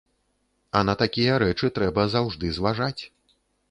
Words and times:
А 0.79 0.81
на 0.89 0.95
такія 1.03 1.37
рэчы 1.45 1.71
трэба 1.79 2.09
заўжды 2.17 2.55
зважаць. 2.61 2.95